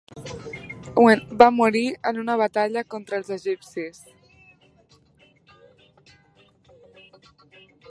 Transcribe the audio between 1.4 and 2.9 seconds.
Va morir en una batalla